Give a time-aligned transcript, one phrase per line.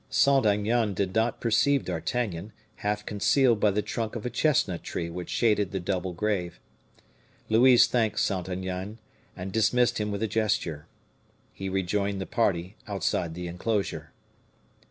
[0.09, 5.11] Saint Aignan did not perceive D'Artagnan, half concealed by the trunk of a chestnut tree
[5.11, 6.59] which shaded the double grave.
[7.49, 8.97] Louise thanked Saint Aignan,
[9.37, 10.87] and dismissed him with a gesture.
[11.53, 14.11] He rejoined the party outside the inclosure.